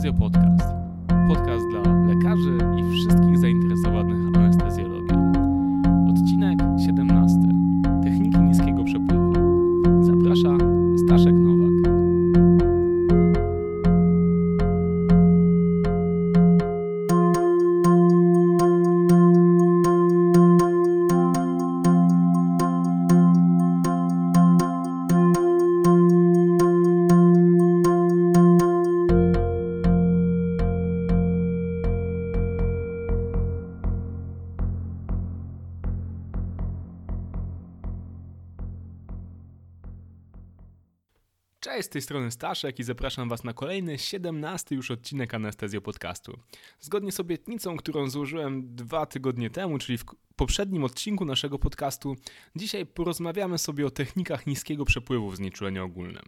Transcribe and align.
fazer 0.00 0.12
podcast. 0.16 0.64
Podcast 1.28 1.59
z 41.90 41.92
tej 41.92 42.02
strony 42.02 42.30
Staszek 42.30 42.78
i 42.78 42.82
zapraszam 42.82 43.28
Was 43.28 43.44
na 43.44 43.52
kolejny, 43.52 43.98
17 43.98 44.74
już 44.74 44.90
odcinek 44.90 45.34
Anestezjo 45.34 45.80
Podcastu. 45.80 46.38
Zgodnie 46.80 47.12
z 47.12 47.20
obietnicą, 47.20 47.76
którą 47.76 48.10
złożyłem 48.10 48.74
dwa 48.74 49.06
tygodnie 49.06 49.50
temu, 49.50 49.78
czyli 49.78 49.98
w 49.98 50.04
poprzednim 50.36 50.84
odcinku 50.84 51.24
naszego 51.24 51.58
podcastu, 51.58 52.16
dzisiaj 52.56 52.86
porozmawiamy 52.86 53.58
sobie 53.58 53.86
o 53.86 53.90
technikach 53.90 54.46
niskiego 54.46 54.84
przepływu 54.84 55.30
w 55.30 55.36
znieczuleniu 55.36 55.84
ogólnym. 55.84 56.22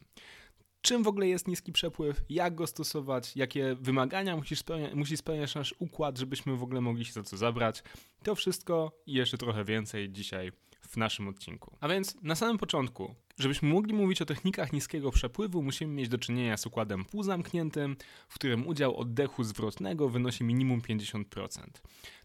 Czym 0.81 1.03
w 1.03 1.09
ogóle 1.09 1.29
jest 1.29 1.49
niski 1.49 1.73
przepływ, 1.73 2.21
jak 2.29 2.55
go 2.55 2.67
stosować, 2.67 3.37
jakie 3.37 3.77
wymagania 3.81 4.37
musi 4.37 4.57
spełniać, 4.57 4.95
musi 4.95 5.17
spełniać 5.17 5.55
nasz 5.55 5.75
układ, 5.79 6.19
żebyśmy 6.19 6.57
w 6.57 6.63
ogóle 6.63 6.81
mogli 6.81 7.05
się 7.05 7.13
za 7.13 7.23
co 7.23 7.37
zabrać. 7.37 7.83
To 8.23 8.35
wszystko 8.35 8.93
i 9.07 9.13
jeszcze 9.13 9.39
trochę 9.39 9.65
więcej 9.65 10.11
dzisiaj 10.11 10.53
w 10.89 10.97
naszym 10.97 11.29
odcinku. 11.29 11.77
A 11.81 11.89
więc 11.89 12.17
na 12.23 12.35
samym 12.35 12.59
początku, 12.59 13.15
żebyśmy 13.39 13.69
mogli 13.69 13.95
mówić 13.95 14.23
o 14.23 14.25
technikach 14.25 14.73
niskiego 14.73 15.11
przepływu, 15.11 15.63
musimy 15.63 15.95
mieć 15.95 16.09
do 16.09 16.19
czynienia 16.19 16.57
z 16.57 16.67
układem 16.67 17.05
półzamkniętym, 17.05 17.97
w 18.29 18.35
którym 18.35 18.67
udział 18.67 18.97
oddechu 18.97 19.45
zwrotnego 19.45 20.09
wynosi 20.09 20.45
minimum 20.45 20.81
50%. 20.81 21.63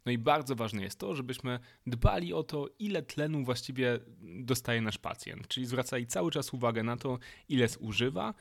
No 0.05 0.11
i 0.11 0.17
bardzo 0.17 0.55
ważne 0.55 0.81
jest 0.81 0.99
to, 0.99 1.15
żebyśmy 1.15 1.59
dbali 1.87 2.33
o 2.33 2.43
to, 2.43 2.69
ile 2.79 3.01
tlenu 3.01 3.43
właściwie 3.43 3.99
dostaje 4.21 4.81
nasz 4.81 4.97
pacjent, 4.97 5.47
czyli 5.47 5.65
zwracali 5.65 6.07
cały 6.07 6.31
czas 6.31 6.53
uwagę 6.53 6.83
na 6.83 6.97
to, 6.97 7.19
ile 7.49 7.67
zużywa 7.67 8.33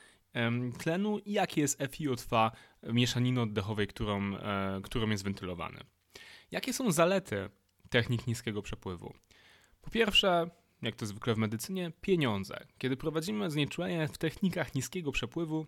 tlenu 0.78 1.18
i 1.18 1.32
jakie 1.32 1.60
jest 1.60 1.80
FiO2 1.80 2.50
mieszaniny 2.82 3.40
oddechowej, 3.40 3.86
którą, 3.86 4.36
e, 4.36 4.80
którą 4.82 5.10
jest 5.10 5.24
wentylowany. 5.24 5.80
Jakie 6.50 6.72
są 6.72 6.92
zalety 6.92 7.50
technik 7.90 8.26
niskiego 8.26 8.62
przepływu? 8.62 9.14
Po 9.80 9.90
pierwsze, 9.90 10.50
jak 10.82 10.96
to 10.96 11.06
zwykle 11.06 11.34
w 11.34 11.38
medycynie, 11.38 11.92
pieniądze. 12.00 12.66
Kiedy 12.78 12.96
prowadzimy 12.96 13.50
znieczulenie 13.50 14.08
w 14.08 14.18
technikach 14.18 14.74
niskiego 14.74 15.12
przepływu, 15.12 15.66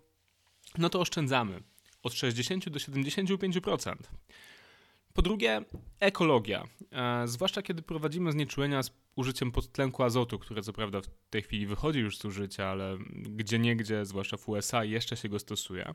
no 0.79 0.89
to 0.89 1.01
oszczędzamy 1.01 1.63
od 2.03 2.15
60 2.15 2.69
do 2.69 2.79
75%. 2.79 3.95
Po 5.15 5.23
drugie, 5.23 5.63
ekologia. 6.01 6.65
E, 6.93 7.29
zwłaszcza 7.29 7.63
kiedy 7.63 7.83
prowadzimy 7.83 8.33
znieczulenia 8.33 8.83
z 8.83 8.91
użyciem 9.17 9.53
podtlenku 9.53 10.03
azotu, 10.03 10.39
które 10.39 10.63
co 10.63 10.73
prawda 10.73 11.01
w 11.01 11.07
tej 11.31 11.43
chwili 11.43 11.67
wychodzi 11.67 11.99
już 11.99 12.19
z 12.19 12.25
użycia, 12.25 12.67
ale 12.67 12.99
gdzie 13.15 13.59
niegdzie, 13.59 14.05
zwłaszcza 14.05 14.37
w 14.37 14.49
USA, 14.49 14.85
jeszcze 14.85 15.17
się 15.17 15.29
go 15.29 15.39
stosuje 15.39 15.95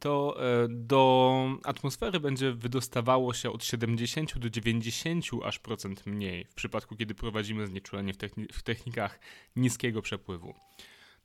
to 0.00 0.36
e, 0.40 0.68
do 0.68 1.48
atmosfery 1.64 2.20
będzie 2.20 2.52
wydostawało 2.52 3.34
się 3.34 3.50
od 3.50 3.64
70 3.64 4.38
do 4.38 4.50
90 4.50 5.24
aż 5.44 5.58
procent 5.58 6.06
mniej 6.06 6.44
w 6.44 6.54
przypadku, 6.54 6.96
kiedy 6.96 7.14
prowadzimy 7.14 7.66
znieczulenie 7.66 8.12
w, 8.12 8.18
techni- 8.18 8.52
w 8.52 8.62
technikach 8.62 9.20
niskiego 9.56 10.02
przepływu. 10.02 10.54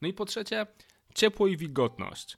No 0.02 0.08
i 0.08 0.14
po 0.14 0.26
trzecie, 0.26 0.68
ciepło 1.16 1.48
i 1.48 1.58
wilgotność. 1.58 2.38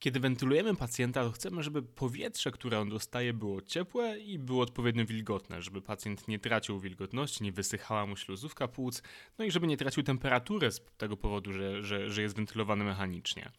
Kiedy 0.00 0.20
wentylujemy 0.20 0.76
pacjenta, 0.76 1.24
to 1.24 1.32
chcemy, 1.32 1.62
żeby 1.62 1.82
powietrze, 1.82 2.50
które 2.50 2.80
on 2.80 2.88
dostaje, 2.88 3.32
było 3.32 3.62
ciepłe 3.62 4.18
i 4.18 4.38
było 4.38 4.62
odpowiednio 4.62 5.06
wilgotne, 5.06 5.62
żeby 5.62 5.82
pacjent 5.82 6.28
nie 6.28 6.38
tracił 6.38 6.80
wilgotności, 6.80 7.44
nie 7.44 7.52
wysychała 7.52 8.06
mu 8.06 8.16
śluzówka 8.16 8.68
płuc, 8.68 9.02
no 9.38 9.44
i 9.44 9.50
żeby 9.50 9.66
nie 9.66 9.76
tracił 9.76 10.02
temperatury 10.02 10.72
z 10.72 10.80
tego 10.98 11.16
powodu, 11.16 11.52
że, 11.52 11.82
że, 11.82 12.10
że 12.10 12.22
jest 12.22 12.36
wentylowany 12.36 12.84
mechanicznie. 12.84 13.50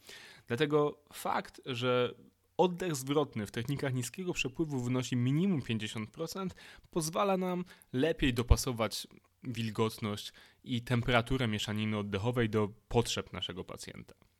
Dlatego 0.46 0.98
fakt, 1.12 1.60
że 1.66 2.14
oddech 2.56 2.96
zwrotny 2.96 3.46
w 3.46 3.50
technikach 3.50 3.94
niskiego 3.94 4.32
przepływu 4.32 4.80
wynosi 4.80 5.16
minimum 5.16 5.60
50%, 5.60 6.48
pozwala 6.90 7.36
nam 7.36 7.64
lepiej 7.92 8.34
dopasować 8.34 9.06
wilgotność 9.44 10.32
i 10.64 10.82
temperaturę 10.82 11.48
mieszaniny 11.48 11.98
oddechowej 11.98 12.50
do 12.50 12.68
potrzeb 12.88 13.32
naszego 13.32 13.64
pacjenta. 13.64 14.31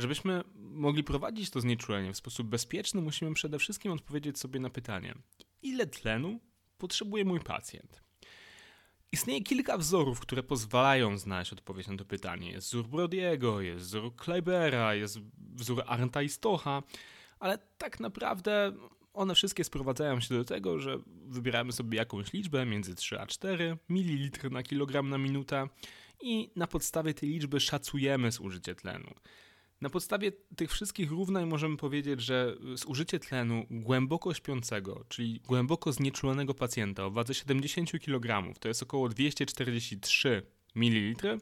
Żebyśmy 0.00 0.44
mogli 0.54 1.04
prowadzić 1.04 1.50
to 1.50 1.60
znieczulenie 1.60 2.12
w 2.12 2.16
sposób 2.16 2.46
bezpieczny, 2.46 3.00
musimy 3.00 3.34
przede 3.34 3.58
wszystkim 3.58 3.92
odpowiedzieć 3.92 4.38
sobie 4.38 4.60
na 4.60 4.70
pytanie: 4.70 5.14
ile 5.62 5.86
tlenu 5.86 6.40
potrzebuje 6.78 7.24
mój 7.24 7.40
pacjent? 7.40 8.02
Istnieje 9.12 9.40
kilka 9.40 9.78
wzorów, 9.78 10.20
które 10.20 10.42
pozwalają 10.42 11.18
znaleźć 11.18 11.52
odpowiedź 11.52 11.88
na 11.88 11.96
to 11.96 12.04
pytanie. 12.04 12.50
Jest 12.50 12.66
wzór 12.66 12.88
Brodiego, 12.88 13.60
jest 13.60 13.84
wzór 13.84 14.16
Kleibera, 14.16 14.94
jest 14.94 15.18
wzór 15.54 15.82
Arnta 15.86 16.22
i 16.22 16.28
Stocha, 16.28 16.82
ale 17.38 17.58
tak 17.78 18.00
naprawdę 18.00 18.72
one 19.14 19.34
wszystkie 19.34 19.64
sprowadzają 19.64 20.20
się 20.20 20.34
do 20.34 20.44
tego, 20.44 20.78
że 20.78 20.98
wybieramy 21.06 21.72
sobie 21.72 21.98
jakąś 21.98 22.32
liczbę 22.32 22.66
między 22.66 22.94
3 22.94 23.20
a 23.20 23.26
4 23.26 23.78
ml 23.88 24.50
na 24.50 24.62
kilogram 24.62 25.08
na 25.08 25.18
minutę 25.18 25.68
i 26.22 26.50
na 26.56 26.66
podstawie 26.66 27.14
tej 27.14 27.28
liczby 27.28 27.60
szacujemy 27.60 28.30
zużycie 28.30 28.74
tlenu. 28.74 29.14
Na 29.80 29.90
podstawie 29.90 30.32
tych 30.56 30.72
wszystkich 30.72 31.10
równań 31.10 31.46
możemy 31.46 31.76
powiedzieć, 31.76 32.20
że 32.20 32.56
zużycie 32.74 33.18
tlenu 33.18 33.66
głęboko 33.70 34.34
śpiącego, 34.34 35.04
czyli 35.08 35.40
głęboko 35.40 35.92
znieczulonego 35.92 36.54
pacjenta 36.54 37.04
o 37.04 37.10
wadze 37.10 37.34
70 37.34 37.90
kg, 38.04 38.54
to 38.60 38.68
jest 38.68 38.82
około 38.82 39.08
243 39.08 40.42
ml, 40.74 41.38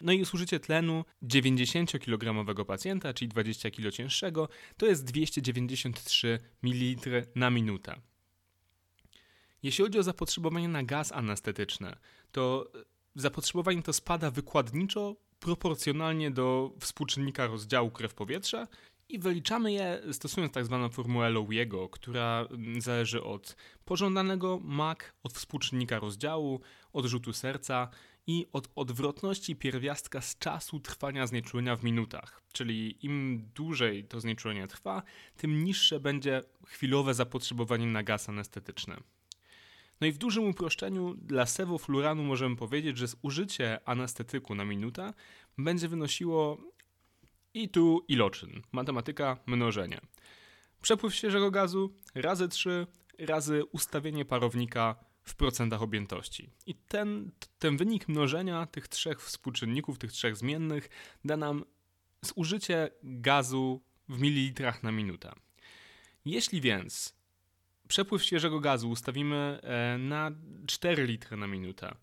no 0.00 0.12
i 0.12 0.24
zużycie 0.24 0.60
tlenu 0.60 1.04
90-kilogramowego 1.22 2.64
pacjenta, 2.64 3.14
czyli 3.14 3.28
20 3.28 3.70
kg 3.70 3.92
cięższego, 3.96 4.48
to 4.76 4.86
jest 4.86 5.04
293 5.04 6.38
ml 6.62 7.26
na 7.34 7.50
minutę. 7.50 8.00
Jeśli 9.62 9.84
chodzi 9.84 9.98
o 9.98 10.02
zapotrzebowanie 10.02 10.68
na 10.68 10.82
gaz 10.82 11.12
anestetyczny, 11.12 11.96
to 12.32 12.72
zapotrzebowanie 13.14 13.82
to 13.82 13.92
spada 13.92 14.30
wykładniczo 14.30 15.16
proporcjonalnie 15.42 16.30
do 16.30 16.72
współczynnika 16.80 17.46
rozdziału 17.46 17.90
krew-powietrze 17.90 18.66
i 19.08 19.18
wyliczamy 19.18 19.72
je 19.72 20.02
stosując 20.12 20.52
tak 20.52 20.64
zwaną 20.64 20.88
formułę 20.88 21.30
Lowiego, 21.30 21.88
która 21.88 22.48
zależy 22.78 23.22
od 23.22 23.56
pożądanego 23.84 24.58
MAC, 24.62 24.98
od 25.22 25.32
współczynnika 25.32 25.98
rozdziału, 25.98 26.60
od 26.92 27.06
rzutu 27.06 27.32
serca 27.32 27.88
i 28.26 28.46
od 28.52 28.68
odwrotności 28.74 29.56
pierwiastka 29.56 30.20
z 30.20 30.38
czasu 30.38 30.80
trwania 30.80 31.26
znieczulenia 31.26 31.76
w 31.76 31.84
minutach. 31.84 32.42
Czyli 32.52 33.06
im 33.06 33.48
dłużej 33.54 34.04
to 34.04 34.20
znieczulenie 34.20 34.68
trwa, 34.68 35.02
tym 35.36 35.64
niższe 35.64 36.00
będzie 36.00 36.42
chwilowe 36.66 37.14
zapotrzebowanie 37.14 37.86
na 37.86 38.02
gaz 38.02 38.28
anestetyczny. 38.28 38.96
No 40.00 40.06
i 40.06 40.12
w 40.12 40.18
dużym 40.18 40.48
uproszczeniu 40.48 41.14
dla 41.14 41.46
sewofluranu 41.46 42.24
możemy 42.24 42.56
powiedzieć, 42.56 42.98
że 42.98 43.06
zużycie 43.06 43.88
anestetyku 43.88 44.54
na 44.54 44.64
minutę 44.64 45.12
będzie 45.58 45.88
wynosiło 45.88 46.58
i 47.54 47.68
tu 47.68 48.04
iloczyn. 48.08 48.62
Matematyka 48.72 49.36
mnożenie. 49.46 50.00
Przepływ 50.82 51.14
świeżego 51.14 51.50
gazu 51.50 51.94
razy 52.14 52.48
3 52.48 52.86
razy 53.18 53.64
ustawienie 53.64 54.24
parownika 54.24 54.96
w 55.22 55.34
procentach 55.34 55.82
objętości. 55.82 56.50
I 56.66 56.74
ten, 56.74 57.30
ten 57.58 57.76
wynik 57.76 58.08
mnożenia 58.08 58.66
tych 58.66 58.88
trzech 58.88 59.22
współczynników, 59.22 59.98
tych 59.98 60.12
trzech 60.12 60.36
zmiennych 60.36 60.88
da 61.24 61.36
nam 61.36 61.64
zużycie 62.22 62.90
gazu 63.02 63.82
w 64.08 64.20
mililitrach 64.20 64.82
na 64.82 64.92
minutę. 64.92 65.32
Jeśli 66.24 66.60
więc 66.60 67.14
przepływ 67.92 68.24
świeżego 68.24 68.60
gazu 68.60 68.90
ustawimy 68.90 69.60
e, 69.62 69.98
na 69.98 70.30
4 70.66 71.06
litry 71.06 71.36
na 71.36 71.46
minutę, 71.46 71.94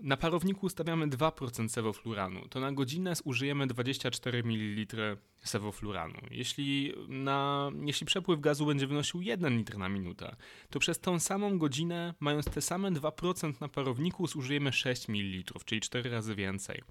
Na 0.00 0.16
parowniku 0.16 0.66
ustawiamy 0.66 1.08
2% 1.08 1.68
sewofluranu. 1.68 2.48
To 2.48 2.60
na 2.60 2.72
godzinę 2.72 3.14
zużyjemy 3.14 3.66
24 3.66 4.42
ml 4.42 4.96
sewofluranu. 5.44 6.18
Jeśli, 6.30 6.94
na, 7.08 7.70
jeśli 7.84 8.06
przepływ 8.06 8.40
gazu 8.40 8.66
będzie 8.66 8.86
wynosił 8.86 9.22
1 9.22 9.56
litr 9.58 9.78
na 9.78 9.88
minutę, 9.88 10.36
to 10.70 10.78
przez 10.78 11.00
tą 11.00 11.20
samą 11.20 11.58
godzinę, 11.58 12.14
mając 12.20 12.46
te 12.46 12.60
same 12.60 12.90
2% 12.90 13.60
na 13.60 13.68
parowniku, 13.68 14.26
zużyjemy 14.26 14.72
6 14.72 15.08
ml, 15.08 15.60
czyli 15.64 15.80
4 15.80 16.10
razy 16.10 16.34
więcej. 16.34 16.82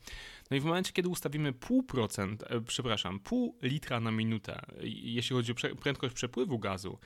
No 0.51 0.57
i 0.57 0.59
w 0.59 0.65
momencie, 0.65 0.93
kiedy 0.93 1.09
ustawimy 1.09 1.51
0,5%, 1.51 2.35
e, 2.49 2.61
przepraszam, 2.61 3.19
pół 3.19 3.57
litra 3.61 3.99
na 3.99 4.11
minutę, 4.11 4.61
jeśli 4.83 5.35
chodzi 5.35 5.51
o 5.51 5.75
prędkość 5.75 6.15
przepływu 6.15 6.59
gazu, 6.59 6.97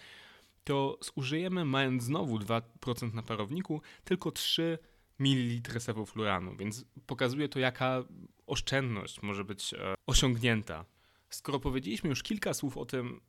to 0.64 1.00
zużyjemy, 1.02 1.66
mając 1.66 2.04
znowu 2.04 2.38
2% 2.38 3.14
na 3.14 3.24
parowniku, 3.24 3.82
tylko 4.04 4.32
3 4.32 4.78
ml 5.20 5.80
sewofluranu, 5.82 6.56
więc 6.56 6.86
pokazuje 7.06 7.50
to, 7.50 7.60
jaka 7.60 8.04
oszczędność 8.48 9.22
może 9.22 9.44
być 9.44 9.74
e, 9.74 9.96
osiągnięta. 10.08 10.86
Skoro 11.30 11.60
powiedzieliśmy 11.60 12.10
już 12.10 12.24
kilka 12.24 12.54
słów 12.54 12.78
o 12.78 12.86
tym, 12.86 13.22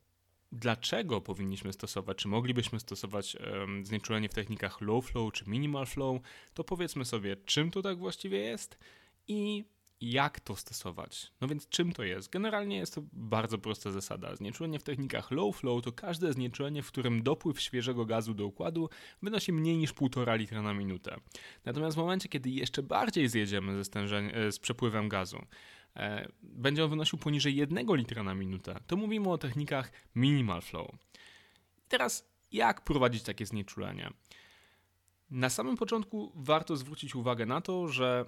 dlaczego 0.51 1.21
powinniśmy 1.21 1.73
stosować, 1.73 2.17
czy 2.17 2.27
moglibyśmy 2.27 2.79
stosować 2.79 3.35
um, 3.35 3.85
znieczulenie 3.85 4.29
w 4.29 4.33
technikach 4.33 4.81
low 4.81 5.05
flow 5.05 5.33
czy 5.33 5.49
minimal 5.49 5.85
flow, 5.85 6.21
to 6.53 6.63
powiedzmy 6.63 7.05
sobie, 7.05 7.35
czym 7.35 7.71
to 7.71 7.81
tak 7.81 7.97
właściwie 7.97 8.37
jest 8.37 8.77
i 9.27 9.65
jak 10.11 10.39
to 10.39 10.55
stosować. 10.55 11.31
No 11.41 11.47
więc 11.47 11.69
czym 11.69 11.93
to 11.93 12.03
jest? 12.03 12.29
Generalnie 12.29 12.77
jest 12.77 12.95
to 12.95 13.03
bardzo 13.13 13.57
prosta 13.57 13.91
zasada. 13.91 14.35
Znieczulenie 14.35 14.79
w 14.79 14.83
technikach 14.83 15.31
low 15.31 15.55
flow 15.57 15.83
to 15.83 15.91
każde 15.91 16.33
znieczulenie, 16.33 16.83
w 16.83 16.87
którym 16.87 17.23
dopływ 17.23 17.61
świeżego 17.61 18.05
gazu 18.05 18.33
do 18.33 18.45
układu 18.45 18.89
wynosi 19.21 19.53
mniej 19.53 19.77
niż 19.77 19.93
1,5 19.93 20.37
litra 20.37 20.61
na 20.61 20.73
minutę. 20.73 21.15
Natomiast 21.65 21.95
w 21.95 21.99
momencie, 21.99 22.29
kiedy 22.29 22.49
jeszcze 22.49 22.83
bardziej 22.83 23.29
zjedziemy 23.29 23.83
ze 23.83 23.99
e, 23.99 24.51
z 24.51 24.59
przepływem 24.59 25.09
gazu, 25.09 25.45
e, 25.95 26.27
będzie 26.41 26.83
on 26.83 26.89
wynosił 26.89 27.19
poniżej 27.19 27.55
1 27.55 27.95
litra 27.95 28.23
na 28.23 28.35
minutę, 28.35 28.79
to 28.87 28.95
mówimy 28.95 29.29
o 29.29 29.37
technikach 29.37 29.91
minimal 30.15 30.61
flow. 30.61 30.91
Teraz 31.87 32.33
jak 32.51 32.83
prowadzić 32.83 33.23
takie 33.23 33.45
znieczulenie? 33.45 34.09
Na 35.31 35.49
samym 35.49 35.77
początku 35.77 36.31
warto 36.35 36.77
zwrócić 36.77 37.15
uwagę 37.15 37.45
na 37.45 37.61
to, 37.61 37.87
że 37.87 38.25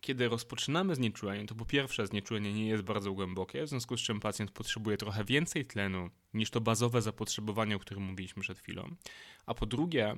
kiedy 0.00 0.28
rozpoczynamy 0.28 0.94
znieczulenie, 0.94 1.46
to 1.46 1.54
po 1.54 1.64
pierwsze 1.64 2.06
znieczulenie 2.06 2.52
nie 2.52 2.68
jest 2.68 2.82
bardzo 2.82 3.12
głębokie, 3.12 3.64
w 3.64 3.68
związku 3.68 3.96
z 3.96 4.00
czym 4.00 4.20
pacjent 4.20 4.50
potrzebuje 4.50 4.96
trochę 4.96 5.24
więcej 5.24 5.64
tlenu 5.64 6.10
niż 6.34 6.50
to 6.50 6.60
bazowe 6.60 7.02
zapotrzebowanie, 7.02 7.76
o 7.76 7.78
którym 7.78 8.02
mówiliśmy 8.02 8.42
przed 8.42 8.58
chwilą. 8.58 8.96
A 9.46 9.54
po 9.54 9.66
drugie, 9.66 10.16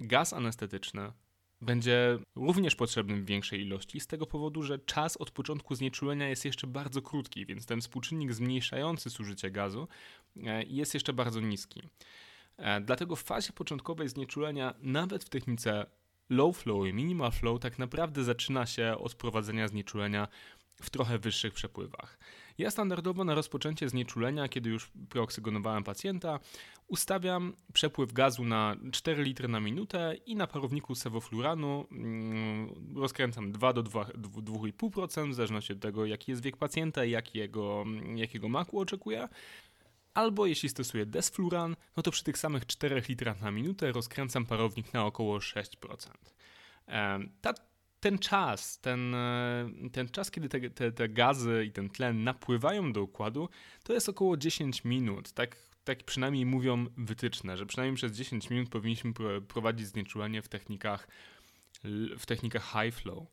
gaz 0.00 0.32
anestetyczny 0.32 1.12
będzie 1.60 2.18
również 2.36 2.76
potrzebny 2.76 3.16
w 3.16 3.24
większej 3.24 3.60
ilości 3.60 4.00
z 4.00 4.06
tego 4.06 4.26
powodu, 4.26 4.62
że 4.62 4.78
czas 4.78 5.16
od 5.16 5.30
początku 5.30 5.74
znieczulenia 5.74 6.28
jest 6.28 6.44
jeszcze 6.44 6.66
bardzo 6.66 7.02
krótki, 7.02 7.46
więc 7.46 7.66
ten 7.66 7.80
współczynnik 7.80 8.32
zmniejszający 8.32 9.10
zużycie 9.10 9.50
gazu 9.50 9.88
e, 10.36 10.62
jest 10.62 10.94
jeszcze 10.94 11.12
bardzo 11.12 11.40
niski. 11.40 11.82
E, 12.56 12.80
dlatego 12.80 13.16
w 13.16 13.22
fazie 13.22 13.52
początkowej 13.52 14.08
znieczulenia, 14.08 14.74
nawet 14.80 15.24
w 15.24 15.28
technice 15.28 15.86
low 16.30 16.56
flow 16.56 16.86
i 16.86 16.92
minimal 16.92 17.32
flow 17.32 17.60
tak 17.60 17.78
naprawdę 17.78 18.24
zaczyna 18.24 18.66
się 18.66 18.96
od 18.98 19.14
prowadzenia 19.14 19.68
znieczulenia 19.68 20.28
w 20.82 20.90
trochę 20.90 21.18
wyższych 21.18 21.54
przepływach. 21.54 22.18
Ja 22.58 22.70
standardowo 22.70 23.24
na 23.24 23.34
rozpoczęcie 23.34 23.88
znieczulenia, 23.88 24.48
kiedy 24.48 24.70
już 24.70 24.90
preoksygonowałem 25.08 25.84
pacjenta, 25.84 26.40
ustawiam 26.88 27.52
przepływ 27.72 28.12
gazu 28.12 28.44
na 28.44 28.76
4 28.92 29.22
litry 29.22 29.48
na 29.48 29.60
minutę 29.60 30.14
i 30.26 30.36
na 30.36 30.46
parowniku 30.46 30.94
sewofluranu 30.94 31.86
mm, 31.92 32.70
rozkręcam 32.96 33.52
2 33.52 33.72
do 33.72 33.82
2,5% 33.82 35.30
w 35.30 35.34
zależności 35.34 35.72
od 35.72 35.80
tego, 35.80 36.06
jaki 36.06 36.30
jest 36.30 36.42
wiek 36.42 36.56
pacjenta 36.56 37.04
i 37.04 37.10
jakiego, 37.10 37.84
jakiego 38.14 38.48
maku 38.48 38.80
oczekuje. 38.80 39.28
Albo 40.18 40.46
jeśli 40.46 40.68
stosuję 40.68 41.06
desfluran, 41.06 41.76
no 41.96 42.02
to 42.02 42.10
przy 42.10 42.24
tych 42.24 42.38
samych 42.38 42.66
4 42.66 43.02
litrach 43.08 43.40
na 43.40 43.50
minutę 43.50 43.92
rozkręcam 43.92 44.46
parownik 44.46 44.92
na 44.92 45.06
około 45.06 45.38
6%. 45.38 46.10
Ta, 47.40 47.54
ten 48.00 48.18
czas, 48.18 48.80
ten, 48.80 49.14
e, 49.14 49.70
ten 49.92 50.08
czas, 50.08 50.30
kiedy 50.30 50.48
te, 50.48 50.70
te, 50.70 50.92
te 50.92 51.08
gazy 51.08 51.64
i 51.68 51.72
ten 51.72 51.90
tlen 51.90 52.24
napływają 52.24 52.92
do 52.92 53.02
układu, 53.02 53.48
to 53.82 53.92
jest 53.92 54.08
około 54.08 54.36
10 54.36 54.84
minut. 54.84 55.32
Tak, 55.32 55.56
tak 55.84 56.04
przynajmniej 56.04 56.46
mówią 56.46 56.86
wytyczne, 56.96 57.56
że 57.56 57.66
przynajmniej 57.66 57.96
przez 57.96 58.12
10 58.12 58.50
minut 58.50 58.68
powinniśmy 58.68 59.12
prowadzić 59.48 59.86
znieczulenie 59.86 60.42
w 60.42 60.48
technikach, 60.48 61.08
w 62.18 62.26
technikach 62.26 62.72
high 62.72 62.94
flow. 62.94 63.26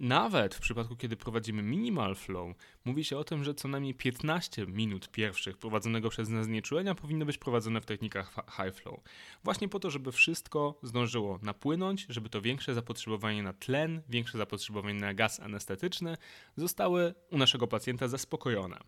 Nawet 0.00 0.54
w 0.54 0.60
przypadku, 0.60 0.96
kiedy 0.96 1.16
prowadzimy 1.16 1.62
minimal 1.62 2.14
flow, 2.14 2.56
mówi 2.84 3.04
się 3.04 3.18
o 3.18 3.24
tym, 3.24 3.44
że 3.44 3.54
co 3.54 3.68
najmniej 3.68 3.94
15 3.94 4.66
minut 4.66 5.10
pierwszych 5.10 5.58
prowadzonego 5.58 6.10
przez 6.10 6.28
nas 6.28 6.46
znieczulenia 6.46 6.94
powinno 6.94 7.26
być 7.26 7.38
prowadzone 7.38 7.80
w 7.80 7.86
technikach 7.86 8.34
high 8.56 8.74
flow. 8.74 9.00
Właśnie 9.44 9.68
po 9.68 9.80
to, 9.80 9.90
żeby 9.90 10.12
wszystko 10.12 10.78
zdążyło 10.82 11.38
napłynąć, 11.42 12.06
żeby 12.08 12.28
to 12.28 12.40
większe 12.40 12.74
zapotrzebowanie 12.74 13.42
na 13.42 13.52
tlen, 13.52 14.02
większe 14.08 14.38
zapotrzebowanie 14.38 15.00
na 15.00 15.14
gaz 15.14 15.40
anestetyczny 15.40 16.16
zostały 16.56 17.14
u 17.30 17.38
naszego 17.38 17.66
pacjenta 17.66 18.08
zaspokojone. 18.08 18.78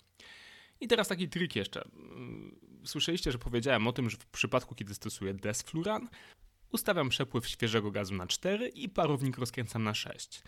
I 0.80 0.88
teraz 0.88 1.08
taki 1.08 1.28
trik 1.28 1.56
jeszcze. 1.56 1.88
Słyszeliście, 2.84 3.32
że 3.32 3.38
powiedziałem 3.38 3.86
o 3.86 3.92
tym, 3.92 4.10
że 4.10 4.16
w 4.16 4.26
przypadku, 4.26 4.74
kiedy 4.74 4.94
stosuję 4.94 5.34
desfluran, 5.34 6.08
ustawiam 6.72 7.08
przepływ 7.08 7.48
świeżego 7.48 7.90
gazu 7.90 8.14
na 8.14 8.26
4 8.26 8.68
i 8.68 8.88
parownik 8.88 9.38
rozkręcam 9.38 9.82
na 9.82 9.94
6. 9.94 10.42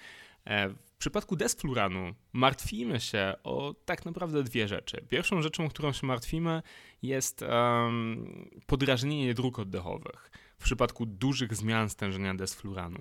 E, 0.44 0.68
w 0.68 0.96
przypadku 0.98 1.36
desfluranu 1.36 2.14
martwimy 2.32 3.00
się 3.00 3.34
o 3.42 3.74
tak 3.84 4.04
naprawdę 4.04 4.42
dwie 4.42 4.68
rzeczy. 4.68 5.04
Pierwszą 5.08 5.42
rzeczą, 5.42 5.68
którą 5.68 5.92
się 5.92 6.06
martwimy, 6.06 6.62
jest 7.02 7.42
um, 7.42 8.50
podrażnienie 8.66 9.34
dróg 9.34 9.58
oddechowych 9.58 10.30
w 10.58 10.64
przypadku 10.64 11.06
dużych 11.06 11.56
zmian 11.56 11.90
stężenia 11.90 12.34
desfluranu. 12.34 12.98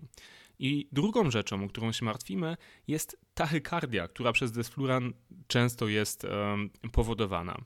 I 0.60 0.88
drugą 0.92 1.32
rzeczą, 1.32 1.64
o 1.64 1.68
którą 1.68 1.92
się 1.92 2.06
martwimy, 2.06 2.58
jest 2.88 3.18
tachykardia, 3.34 4.08
która 4.08 4.32
przez 4.32 4.52
desfluran 4.52 5.14
często 5.48 5.88
jest 5.88 6.24
um, 6.24 6.70
powodowana. 6.92 7.58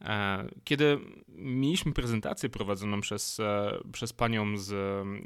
E, 0.00 0.48
kiedy 0.64 0.98
mieliśmy 1.28 1.92
prezentację 1.92 2.48
prowadzoną 2.48 3.00
przez, 3.00 3.40
e, 3.40 3.78
przez 3.92 4.12
panią 4.12 4.58
z 4.58 4.74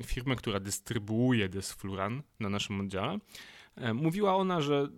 firmy, 0.07 0.37
która 0.37 0.61
dystrybuuje 0.61 1.49
desfluran 1.49 2.23
na 2.41 2.49
naszym 2.49 2.81
oddziale, 2.81 3.19
E, 3.81 3.95
mówiła 3.95 4.37
ona, 4.37 4.61
że 4.61 4.89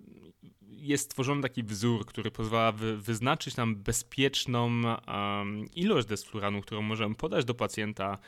jest 0.63 1.05
stworzony 1.05 1.43
taki 1.43 1.63
wzór, 1.63 2.07
który 2.07 2.31
pozwala 2.31 2.73
wy, 2.73 2.97
wyznaczyć 2.97 3.57
nam 3.57 3.77
bezpieczną 3.77 4.67
um, 4.67 5.65
ilość 5.75 6.09
desfluranu, 6.09 6.61
którą 6.61 6.83
możemy 6.83 7.15
podać 7.15 7.45
do 7.45 7.55
pacjenta 7.55 8.19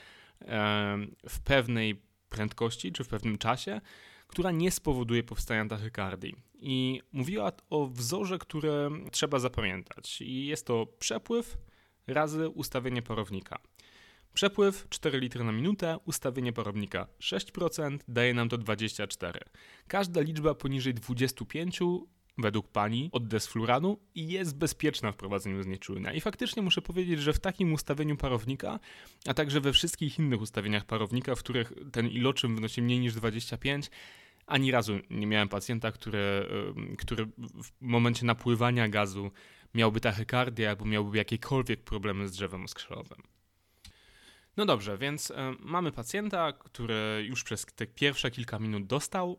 um, 0.41 1.15
w 1.29 1.41
pewnej 1.41 2.01
prędkości 2.29 2.93
czy 2.93 3.05
w 3.05 3.09
pewnym 3.09 3.39
czasie, 3.39 3.81
która 4.33 4.51
nie 4.51 4.71
spowoduje 4.71 5.23
powstania 5.23 5.69
tachykardii. 5.69 6.37
I 6.55 7.01
mówiła 7.13 7.53
o 7.71 7.87
wzorze, 7.87 8.39
który 8.39 8.71
trzeba 9.11 9.39
zapamiętać. 9.39 10.21
I 10.21 10.47
jest 10.47 10.67
to 10.67 10.87
przepływ 10.99 11.59
razy 12.07 12.49
ustawienie 12.49 13.03
parownika. 13.03 13.59
Przepływ 14.35 14.87
4 14.89 15.21
litry 15.21 15.45
na 15.45 15.53
minutę, 15.53 15.99
ustawienie 16.05 16.53
parownika 16.53 17.07
6%, 17.21 17.99
daje 18.09 18.35
nam 18.35 18.49
to 18.49 18.59
24. 18.59 19.41
Każda 19.89 20.21
liczba 20.21 20.55
poniżej 20.55 20.95
25 20.95 21.81
według 22.39 22.69
pani 22.69 23.09
od 23.13 23.29
desfluranu 23.29 23.99
jest 24.15 24.59
bezpieczna 24.59 25.13
w 25.13 25.17
prowadzeniu 25.17 25.63
znieczulenia. 25.63 26.13
I 26.13 26.21
faktycznie 26.21 26.63
muszę 26.63 26.83
powiedzieć, 26.83 27.21
że 27.21 27.33
w 27.33 27.41
takim 27.41 27.73
ustawieniu 27.73 28.17
parownika, 28.17 28.79
a 29.27 29.35
także 29.35 29.61
we 29.61 29.73
wszystkich 29.73 30.19
innych 30.19 30.41
ustawieniach 30.41 30.85
parownika, 30.85 31.35
w 31.35 31.39
których 31.39 31.73
ten 31.93 32.09
iloczyn 32.09 32.55
wynosi 32.55 32.83
mniej 32.83 33.01
niż 33.01 33.15
25, 33.15 33.91
ani 34.47 34.71
razu 34.71 34.99
nie 35.11 35.27
miałem 35.27 35.49
pacjenta, 35.49 35.93
który, 35.93 36.47
który 36.99 37.27
w 37.63 37.71
momencie 37.81 38.27
napływania 38.27 38.89
gazu 38.89 39.31
miałby 39.75 40.01
tachykardię 40.01 40.71
albo 40.71 40.85
miałby 40.85 41.19
jakiekolwiek 41.19 41.85
problemy 41.85 42.29
z 42.29 42.33
drzewem 42.33 42.69
skrzelowym. 42.69 43.23
No 44.57 44.67
dobrze, 44.67 44.99
więc 44.99 45.33
mamy 45.59 45.93
pacjenta, 45.93 46.53
który 46.53 47.27
już 47.29 47.45
przez 47.45 47.67
te 47.67 47.87
pierwsze 47.87 48.31
kilka 48.31 48.59
minut 48.59 48.87
dostał 48.87 49.39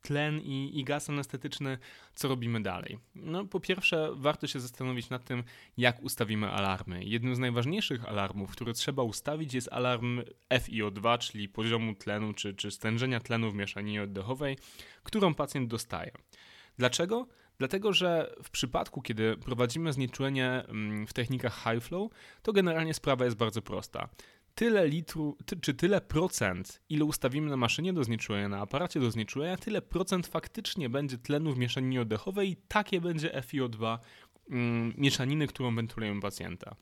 tlen 0.00 0.40
i, 0.40 0.78
i 0.80 0.84
gaz 0.84 1.10
anestetyczny. 1.10 1.78
Co 2.14 2.28
robimy 2.28 2.62
dalej? 2.62 2.98
No, 3.14 3.44
po 3.44 3.60
pierwsze, 3.60 4.10
warto 4.14 4.46
się 4.46 4.60
zastanowić 4.60 5.10
nad 5.10 5.24
tym, 5.24 5.44
jak 5.76 6.02
ustawimy 6.02 6.50
alarmy. 6.50 7.04
Jednym 7.04 7.34
z 7.34 7.38
najważniejszych 7.38 8.08
alarmów, 8.08 8.50
który 8.50 8.72
trzeba 8.72 9.02
ustawić, 9.02 9.54
jest 9.54 9.68
alarm 9.72 10.22
FiO2, 10.50 11.18
czyli 11.18 11.48
poziomu 11.48 11.94
tlenu 11.94 12.32
czy, 12.32 12.54
czy 12.54 12.70
stężenia 12.70 13.20
tlenu 13.20 13.50
w 13.50 13.54
mieszaninie 13.54 14.02
oddechowej, 14.02 14.58
którą 15.02 15.34
pacjent 15.34 15.68
dostaje. 15.68 16.10
Dlaczego? 16.78 17.26
Dlatego, 17.58 17.92
że 17.92 18.34
w 18.42 18.50
przypadku, 18.50 19.02
kiedy 19.02 19.36
prowadzimy 19.36 19.92
znieczulenie 19.92 20.64
mm, 20.68 21.06
w 21.06 21.12
technikach 21.12 21.62
high 21.64 21.84
flow, 21.84 22.10
to 22.42 22.52
generalnie 22.52 22.94
sprawa 22.94 23.24
jest 23.24 23.36
bardzo 23.36 23.62
prosta. 23.62 24.08
Tyle 24.54 24.86
litru, 24.88 25.36
ty, 25.46 25.56
czy 25.56 25.74
tyle 25.74 26.00
procent, 26.00 26.82
ile 26.88 27.04
ustawimy 27.04 27.50
na 27.50 27.56
maszynie 27.56 27.92
do 27.92 28.04
znieczulenia, 28.04 28.48
na 28.48 28.60
aparacie 28.60 29.00
do 29.00 29.10
znieczulenia, 29.10 29.56
tyle 29.56 29.82
procent 29.82 30.26
faktycznie 30.26 30.88
będzie 30.88 31.18
tlenu 31.18 31.52
w 31.52 31.58
mieszaninie 31.58 32.00
oddechowej 32.00 32.50
i 32.50 32.56
takie 32.56 33.00
będzie 33.00 33.28
FiO2 33.28 33.98
mm, 34.50 34.94
mieszaniny, 34.96 35.46
którą 35.46 35.74
wentylujemy 35.74 36.20
pacjenta. 36.20 36.76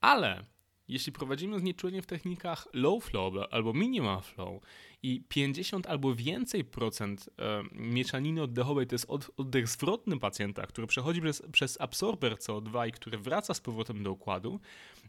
Ale 0.00 0.44
jeśli 0.88 1.12
prowadzimy 1.12 1.58
znieczulenie 1.58 2.02
w 2.02 2.06
technikach 2.06 2.68
low 2.72 3.04
flow 3.04 3.34
albo 3.50 3.72
minimal 3.72 4.22
flow 4.22 4.62
i 5.02 5.22
50 5.28 5.86
albo 5.86 6.14
więcej 6.14 6.64
procent 6.64 7.30
e, 7.38 7.62
mieszaniny 7.72 8.42
oddechowej 8.42 8.86
to 8.86 8.94
jest 8.94 9.06
oddech 9.36 9.68
zwrotny 9.68 10.18
pacjenta, 10.18 10.66
który 10.66 10.86
przechodzi 10.86 11.20
przez, 11.20 11.42
przez 11.52 11.80
absorber 11.80 12.34
CO2 12.34 12.88
i 12.88 12.92
który 12.92 13.18
wraca 13.18 13.54
z 13.54 13.60
powrotem 13.60 14.02
do 14.02 14.12
układu, 14.12 14.60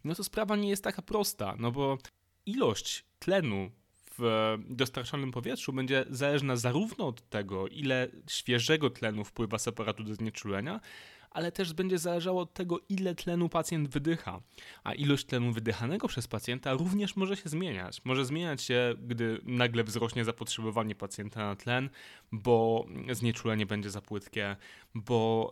no 0.04 0.16
to 0.16 0.24
sprawa 0.24 0.56
nie 0.56 0.70
jest 0.70 0.84
taka 0.84 1.02
prosta, 1.02 1.56
no 1.60 1.72
bo 1.72 1.98
ilość 2.46 3.06
tlenu 3.20 3.72
w 4.18 4.58
dostarczanym 4.70 5.32
powietrzu 5.32 5.74
będzie 5.74 6.06
zależna 6.10 6.56
zarówno 6.56 7.08
od 7.08 7.30
tego, 7.30 7.68
ile 7.68 8.08
świeżego 8.30 8.90
tlenu 8.90 9.24
wpływa 9.24 9.60
z 9.60 9.68
aparatu 9.68 10.04
do 10.04 10.16
znieczulenia, 10.16 10.80
ale 11.32 11.52
też 11.52 11.74
będzie 11.74 11.98
zależało 11.98 12.42
od 12.42 12.54
tego, 12.54 12.80
ile 12.90 13.16
tlenu 13.16 13.50
pacjent 13.50 13.90
wydycha. 13.90 14.42
A 14.84 14.94
ilość 14.94 15.26
tlenu 15.26 15.52
wydychanego 15.52 16.08
przez 16.08 16.28
pacjenta 16.28 16.74
również 16.74 17.16
może 17.16 17.38
się 17.38 17.50
zmieniać. 17.50 18.06
Może 18.06 18.26
zmieniać 18.26 18.62
się, 18.62 18.96
gdy 19.02 19.42
nagle 19.44 19.84
wzrośnie 19.84 20.26
zapotrzebowanie 20.26 20.96
pacjenta 20.96 21.40
na 21.40 21.56
tlen, 21.56 21.90
bo 22.32 22.86
znieczulenie 23.12 23.66
będzie 23.66 23.90
za 23.90 24.02
płytkie, 24.02 24.56
bo 24.96 25.52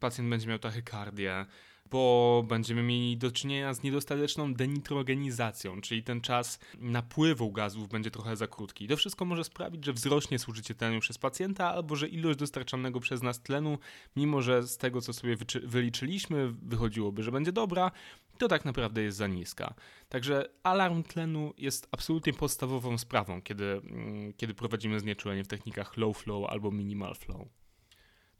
pacjent 0.00 0.30
będzie 0.30 0.48
miał 0.48 0.58
tachykardię, 0.58 1.46
bo 1.90 2.44
będziemy 2.48 2.82
mieli 2.82 3.16
do 3.16 3.30
czynienia 3.30 3.74
z 3.74 3.82
niedostateczną 3.82 4.54
denitrogenizacją, 4.54 5.80
czyli 5.80 6.02
ten 6.02 6.20
czas 6.20 6.58
napływu 6.78 7.52
gazów 7.52 7.88
będzie 7.88 8.10
trochę 8.10 8.36
za 8.36 8.46
krótki. 8.46 8.88
To 8.88 8.96
wszystko 8.96 9.24
może 9.24 9.44
sprawić, 9.44 9.84
że 9.84 9.92
wzrośnie 9.92 10.38
zużycie 10.38 10.74
tlenu 10.74 11.00
przez 11.00 11.18
pacjenta, 11.18 11.70
albo 11.70 11.96
że 11.96 12.08
ilość 12.08 12.38
dostarczanego 12.38 13.00
przez 13.00 13.22
nas 13.22 13.42
tlenu, 13.42 13.78
mimo 14.16 14.42
że 14.42 14.62
z 14.62 14.76
tego, 14.76 15.00
co 15.00 15.12
sobie 15.12 15.36
wyliczyliśmy, 15.62 16.52
wychodziłoby, 16.62 17.22
że 17.22 17.32
będzie 17.32 17.52
dobra, 17.52 17.90
to 18.38 18.48
tak 18.48 18.64
naprawdę 18.64 19.02
jest 19.02 19.18
za 19.18 19.26
niska. 19.26 19.74
Także 20.08 20.48
alarm 20.62 21.02
tlenu 21.02 21.52
jest 21.58 21.88
absolutnie 21.92 22.32
podstawową 22.32 22.98
sprawą, 22.98 23.42
kiedy, 23.42 23.64
mm, 23.64 24.32
kiedy 24.32 24.54
prowadzimy 24.54 25.00
znieczulenie 25.00 25.44
w 25.44 25.48
technikach 25.48 25.96
low 25.96 26.18
flow 26.18 26.50
albo 26.50 26.70
minimal 26.70 27.14
flow. 27.14 27.48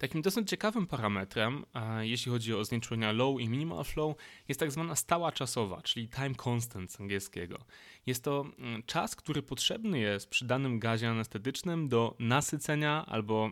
Takim 0.05 0.23
dosyć 0.23 0.51
ciekawym 0.51 0.87
parametrem, 0.87 1.65
jeśli 2.01 2.33
chodzi 2.33 2.55
o 2.55 2.65
znieczulenia 2.65 3.13
low 3.13 3.41
i 3.41 3.49
minimal 3.49 3.85
flow, 3.85 4.17
jest 4.49 4.61
tak 4.61 4.73
zwana 4.73 4.97
stała 4.97 5.33
czasowa, 5.33 5.83
czyli 5.83 6.09
time 6.09 6.35
constant 6.47 6.93
z 6.93 7.01
angielskiego. 7.01 7.59
Jest 8.07 8.25
to 8.25 8.47
mm, 8.59 8.83
czas, 8.83 9.17
który 9.17 9.43
potrzebny 9.43 9.99
jest 9.99 10.29
przy 10.29 10.45
danym 10.45 10.79
gazie 10.79 11.11
anestetycznym 11.11 11.89
do 11.89 12.17
nasycenia 12.19 13.07
albo, 13.07 13.51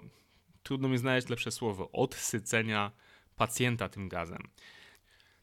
trudno 0.62 0.88
mi 0.88 0.98
znaleźć 0.98 1.28
lepsze 1.28 1.50
słowo, 1.50 1.90
odsycenia 1.92 2.92
pacjenta 3.36 3.88
tym 3.88 4.08
gazem. 4.08 4.42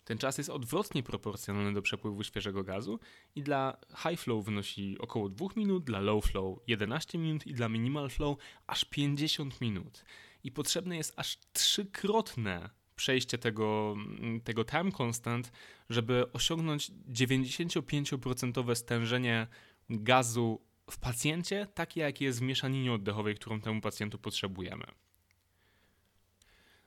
Ten 0.05 0.17
czas 0.17 0.37
jest 0.37 0.49
odwrotnie 0.49 1.03
proporcjonalny 1.03 1.73
do 1.73 1.81
przepływu 1.81 2.23
świeżego 2.23 2.63
gazu 2.63 2.99
i 3.35 3.43
dla 3.43 3.77
high 3.97 4.19
flow 4.19 4.45
wynosi 4.45 4.97
około 4.99 5.29
2 5.29 5.47
minut, 5.55 5.83
dla 5.83 5.99
low 5.99 6.25
flow 6.25 6.59
11 6.67 7.17
minut 7.17 7.47
i 7.47 7.53
dla 7.53 7.69
minimal 7.69 8.09
flow 8.09 8.37
aż 8.67 8.85
50 8.85 9.61
minut 9.61 10.03
i 10.43 10.51
potrzebne 10.51 10.97
jest 10.97 11.13
aż 11.15 11.37
trzykrotne 11.53 12.69
przejście 12.95 13.37
tego, 13.37 13.95
tego 14.43 14.65
time 14.65 14.91
constant, 14.99 15.51
żeby 15.89 16.31
osiągnąć 16.33 16.91
95% 16.91 18.75
stężenie 18.75 19.47
gazu 19.89 20.61
w 20.91 20.99
pacjencie, 20.99 21.67
takie 21.73 22.01
jakie 22.01 22.25
jest 22.25 22.39
w 22.39 22.41
mieszaninie 22.41 22.93
oddechowej, 22.93 23.35
którą 23.35 23.61
temu 23.61 23.81
pacjentu 23.81 24.17
potrzebujemy. 24.17 24.85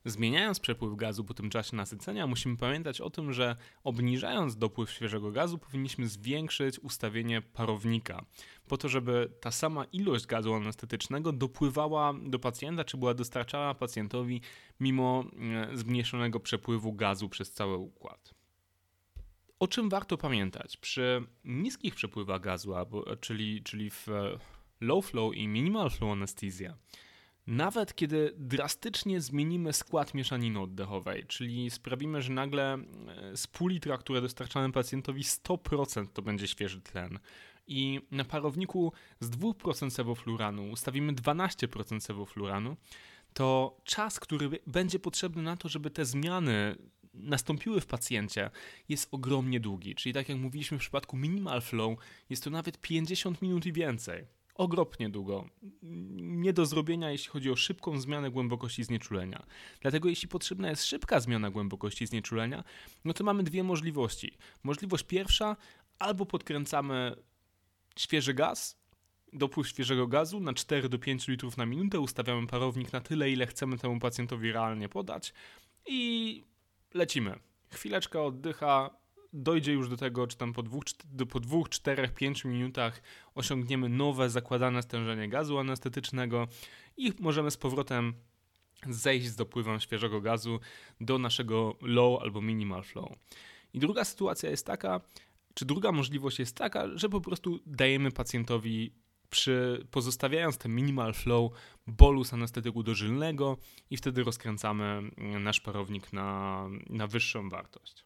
Zmieniając 0.05 0.61
przepływ 0.61 0.97
gazu 0.97 1.25
po 1.25 1.35
tym 1.35 1.51
czasie 1.51 1.77
nasycenia, 1.77 2.27
musimy 2.27 2.57
pamiętać 2.57 3.01
o 3.01 3.11
tym, 3.11 3.33
że 3.33 3.57
obniżając 3.85 4.57
dopływ 4.57 4.91
świeżego 4.91 5.33
gazu, 5.33 5.59
powinniśmy 5.59 6.09
zwiększyć 6.09 6.79
ustawienie 6.79 7.43
parownika, 7.43 8.25
po 8.69 8.77
to, 8.77 8.89
żeby 8.89 9.33
ta 9.41 9.51
sama 9.51 9.85
ilość 9.85 10.27
gazu 10.27 10.55
anestetycznego 10.55 11.33
dopływała 11.33 12.15
do 12.23 12.39
pacjenta, 12.39 12.85
czy 12.85 12.97
była 12.97 13.15
dostarczana 13.15 13.75
pacjentowi 13.75 14.41
mimo 14.81 15.25
e, 15.73 15.77
zmniejszonego 15.77 16.41
przepływu 16.41 16.93
gazu 16.93 17.29
przez 17.29 17.53
cały 17.53 17.77
układ. 17.77 18.35
O 19.59 19.69
czym 19.69 19.89
warto 19.89 20.19
pamiętać? 20.19 20.77
Przy 20.77 21.27
niskich 21.45 21.95
przepływach 21.95 22.41
gazu, 22.41 22.75
czyli, 23.21 23.63
czyli 23.63 23.91
w 23.91 24.09
e, 24.09 24.39
low 24.81 25.07
flow 25.07 25.35
i 25.35 25.49
minimal 25.49 25.91
flow 25.91 26.13
anestezja, 26.13 26.77
nawet 27.47 27.95
kiedy 27.95 28.35
drastycznie 28.37 29.21
zmienimy 29.21 29.73
skład 29.73 30.15
mieszaniny 30.15 30.61
oddechowej, 30.61 31.25
czyli 31.27 31.71
sprawimy, 31.71 32.23
że 32.23 32.33
nagle 32.33 32.75
e, 32.75 33.37
z 33.37 33.47
pół 33.47 33.69
litra, 33.69 33.99
które 33.99 34.21
dostarczamy 34.21 34.73
pacjentowi, 34.73 35.23
100% 35.23 36.07
to 36.13 36.23
będzie 36.23 36.49
świeży 36.49 36.81
tlen. 36.81 37.19
I 37.67 38.01
na 38.11 38.25
parowniku 38.25 38.93
z 39.21 39.31
2% 39.31 39.91
sewofluranu 39.91 40.71
ustawimy 40.71 41.13
12% 41.13 42.01
sewofluranu, 42.01 42.77
to 43.33 43.77
czas, 43.85 44.21
który 44.21 44.51
będzie 44.67 44.99
potrzebny 44.99 45.43
na 45.43 45.57
to, 45.57 45.69
żeby 45.69 45.91
te 45.91 46.05
zmiany 46.05 46.77
nastąpiły 47.15 47.81
w 47.81 47.87
pacjencie, 47.87 48.51
jest 48.89 49.09
ogromnie 49.11 49.61
długi. 49.61 49.95
Czyli 49.95 50.13
tak 50.13 50.29
jak 50.29 50.39
mówiliśmy 50.39 50.79
w 50.79 50.81
przypadku 50.81 51.17
minimal 51.17 51.61
flow, 51.61 51.99
jest 52.31 52.45
to 52.45 52.51
nawet 52.51 52.81
50 52.81 53.43
minut 53.43 53.67
i 53.67 53.73
więcej 53.73 54.27
ogromnie 54.55 55.09
długo. 55.09 55.49
Nie 56.13 56.53
do 56.53 56.67
zrobienia, 56.67 57.11
jeśli 57.11 57.31
chodzi 57.31 57.51
o 57.51 57.57
szybką 57.57 58.01
zmianę 58.01 58.31
głębokości 58.31 58.85
znieczulenia. 58.85 59.47
Dlatego, 59.81 60.09
jeśli 60.09 60.29
potrzebna 60.29 60.71
jest 60.71 60.85
szybka 60.85 61.21
zmiana 61.21 61.51
głębokości 61.51 62.07
znieczulenia, 62.07 62.65
no 63.05 63.13
to 63.13 63.25
mamy 63.25 63.43
dwie 63.43 63.63
możliwości. 63.63 64.39
Możliwość 64.63 65.05
pierwsza, 65.05 65.57
albo 65.99 66.27
podkręcamy 66.27 67.17
świeży 67.97 68.35
gaz, 68.35 68.83
dopływ 69.33 69.69
świeżego 69.69 70.07
gazu 70.07 70.41
na 70.41 70.55
4 70.55 70.89
do 70.89 70.99
5 70.99 71.29
litrów 71.29 71.57
na 71.57 71.67
minutę, 71.67 72.01
ustawiamy 72.01 72.47
parownik 72.47 72.93
na 72.93 73.01
tyle, 73.01 73.31
ile 73.31 73.47
chcemy 73.47 73.79
temu 73.79 74.01
pacjentowi 74.01 74.53
realnie 74.53 74.89
podać 74.89 75.33
i 75.87 76.43
lecimy. 76.95 77.39
Chwileczka 77.71 78.23
oddycha, 78.23 78.91
dojdzie 79.33 79.73
już 79.73 79.89
do 79.89 79.97
tego, 79.97 80.27
czy 80.27 80.37
tam 80.37 80.53
po 80.53 80.62
dwóch, 80.62 80.85
po 81.31 81.41
dwóch, 81.41 81.69
czterech, 81.69 82.15
pięciu 82.15 82.49
minutach 82.49 83.03
osiągniemy 83.35 83.89
nowe 83.89 84.31
zakładane 84.31 84.83
stężenie 84.83 85.29
gazu 85.29 85.59
anestetycznego 85.59 86.49
i 86.97 87.12
możemy 87.21 87.51
z 87.51 87.57
powrotem 87.57 88.15
zejść 88.89 89.27
z 89.27 89.37
dopływem 89.37 89.81
świeżego 89.81 90.21
gazu 90.21 90.61
do 91.01 91.19
naszego 91.19 91.77
low 91.81 92.23
albo 92.23 92.41
minimal 92.41 92.83
flow. 92.83 93.12
I 93.73 93.79
druga 93.79 94.05
sytuacja 94.05 94.51
jest 94.51 94.67
taka, 94.67 95.01
czy 95.55 95.65
druga 95.65 95.93
możliwość 95.93 96.39
jest 96.39 96.57
taka, 96.57 96.89
że 96.95 97.09
po 97.09 97.21
prostu 97.21 97.61
dajemy 97.67 98.11
pacjentowi 98.11 98.93
przy, 99.31 99.87
pozostawiając 99.91 100.59
ten 100.59 100.75
minimal 100.75 101.15
flow 101.15 101.53
bolus 101.87 102.33
anestetyku 102.33 102.83
dożylnego 102.83 103.57
i 103.91 103.97
wtedy 103.97 104.25
rozkręcamy 104.25 105.11
nasz 105.41 105.61
parownik 105.61 106.12
na, 106.12 106.67
na 106.91 107.07
wyższą 107.07 107.49
wartość. 107.49 108.05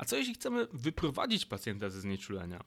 A 0.00 0.04
co 0.04 0.16
jeśli 0.16 0.34
chcemy 0.34 0.66
wyprowadzić 0.72 1.46
pacjenta 1.46 1.90
ze 1.90 2.00
znieczulenia? 2.00 2.64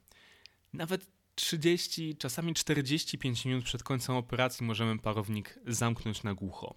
Nawet 0.73 1.07
30, 1.35 2.15
czasami 2.17 2.53
45 2.53 3.45
minut 3.45 3.65
przed 3.65 3.83
końcem 3.83 4.15
operacji 4.15 4.65
możemy 4.65 4.99
parownik 4.99 5.59
zamknąć 5.67 6.23
na 6.23 6.33
głucho. 6.33 6.75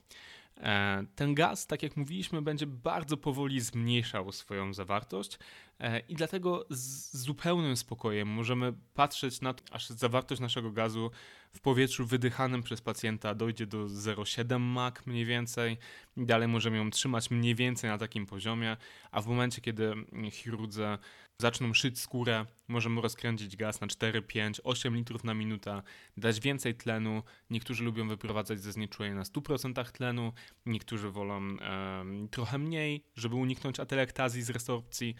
E, 0.61 1.05
ten 1.15 1.35
gaz, 1.35 1.67
tak 1.67 1.83
jak 1.83 1.97
mówiliśmy, 1.97 2.43
będzie 2.43 2.67
bardzo 2.67 3.17
powoli 3.17 3.61
zmniejszał 3.61 4.33
swoją 4.33 4.75
zawartość 4.75 5.39
e, 5.81 6.01
i 6.01 6.15
dlatego 6.15 6.67
z 6.71 7.17
zupełnym 7.17 7.77
spokojem 7.77 8.29
możemy 8.29 8.73
patrzeć 8.95 9.41
na 9.41 9.55
to, 9.55 9.75
aż 9.75 9.89
zawartość 9.89 10.41
naszego 10.41 10.71
gazu 10.71 11.11
w 11.53 11.61
powietrzu 11.61 12.07
wydychanym 12.07 12.63
przez 12.63 12.81
pacjenta 12.81 13.35
dojdzie 13.35 13.67
do 13.67 13.87
0,7 13.87 14.61
mak 14.61 15.07
mniej 15.07 15.25
więcej. 15.25 15.79
Dalej 16.17 16.49
możemy 16.49 16.77
ją 16.77 16.91
trzymać 16.91 17.31
mniej 17.31 17.55
więcej 17.55 17.91
na 17.91 17.99
takim 17.99 18.27
poziomie, 18.27 18.77
a 19.11 19.21
w 19.21 19.27
momencie, 19.27 19.61
kiedy 19.61 19.95
chirurdzy 20.31 20.99
zaczną 21.38 21.75
szyć 21.75 22.00
skórę, 22.00 22.47
możemy 22.69 23.00
rozkręcić 23.00 23.57
gaz 23.57 23.81
na 23.81 23.87
4, 23.87 24.23
5, 24.23 24.61
8 24.64 24.97
litrów 24.97 25.25
na 25.25 25.35
minutę, 25.35 25.83
dać 26.16 26.40
więcej 26.40 26.75
tlenu. 26.75 27.23
Niektórzy 27.50 27.85
lubią 27.85 28.09
wyprowadzać 28.09 28.61
ze 28.61 28.73
znieczulenia 28.73 29.14
na 29.14 29.23
100% 29.23 29.93
tlenu, 29.93 30.33
niektórzy 30.66 31.11
wolą 31.11 31.43
e, 31.43 32.05
trochę 32.31 32.59
mniej, 32.59 33.05
żeby 33.14 33.35
uniknąć 33.35 33.81
atelektazji 33.81 34.43
z 34.43 34.50
resorpcji. 34.50 35.14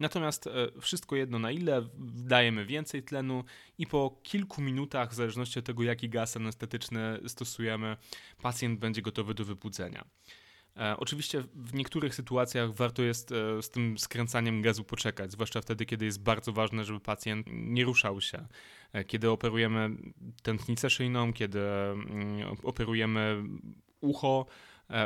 Natomiast 0.00 0.46
e, 0.46 0.50
wszystko 0.80 1.16
jedno 1.16 1.38
na 1.38 1.50
ile, 1.50 1.88
dajemy 2.14 2.66
więcej 2.66 3.02
tlenu 3.02 3.44
i 3.78 3.86
po 3.86 4.20
kilku 4.22 4.62
minutach, 4.62 5.10
w 5.10 5.14
zależności 5.14 5.58
od 5.58 5.64
tego 5.64 5.82
jaki 5.82 6.08
gaz 6.08 6.36
anestetyczny 6.36 7.20
stosujemy, 7.26 7.96
pacjent 8.42 8.80
będzie 8.80 9.02
gotowy 9.02 9.34
do 9.34 9.44
wybudzenia. 9.44 10.04
E, 10.76 10.96
oczywiście 10.96 11.44
w 11.54 11.74
niektórych 11.74 12.14
sytuacjach 12.14 12.72
warto 12.72 13.02
jest 13.02 13.32
e, 13.32 13.62
z 13.62 13.70
tym 13.70 13.98
skręcaniem 13.98 14.62
gazu 14.62 14.84
poczekać, 14.84 15.32
zwłaszcza 15.32 15.60
wtedy, 15.60 15.86
kiedy 15.86 16.04
jest 16.04 16.22
bardzo 16.22 16.52
ważne, 16.52 16.84
żeby 16.84 17.00
pacjent 17.00 17.46
nie 17.50 17.84
ruszał 17.84 18.20
się. 18.20 18.46
E, 18.92 19.04
kiedy 19.04 19.30
operujemy 19.30 19.90
tętnicę 20.42 20.90
szyjną, 20.90 21.32
kiedy 21.32 21.60
mm, 21.60 22.56
operujemy 22.62 23.42
ucho, 24.00 24.46